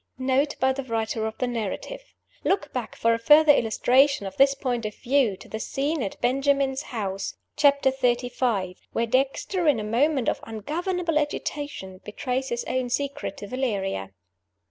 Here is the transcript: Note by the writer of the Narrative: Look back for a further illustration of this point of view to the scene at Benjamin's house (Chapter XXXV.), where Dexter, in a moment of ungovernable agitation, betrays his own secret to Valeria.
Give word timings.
Note 0.17 0.55
by 0.59 0.73
the 0.73 0.83
writer 0.83 1.27
of 1.27 1.37
the 1.37 1.45
Narrative: 1.45 2.01
Look 2.43 2.73
back 2.73 2.95
for 2.95 3.13
a 3.13 3.19
further 3.19 3.53
illustration 3.53 4.25
of 4.25 4.35
this 4.35 4.55
point 4.55 4.83
of 4.83 4.95
view 4.95 5.37
to 5.37 5.47
the 5.47 5.59
scene 5.59 6.01
at 6.01 6.19
Benjamin's 6.21 6.81
house 6.81 7.35
(Chapter 7.55 7.91
XXXV.), 7.91 8.77
where 8.93 9.05
Dexter, 9.05 9.67
in 9.67 9.79
a 9.79 9.83
moment 9.83 10.27
of 10.27 10.39
ungovernable 10.41 11.19
agitation, 11.19 11.99
betrays 12.03 12.49
his 12.49 12.63
own 12.63 12.89
secret 12.89 13.37
to 13.37 13.47
Valeria. 13.47 14.09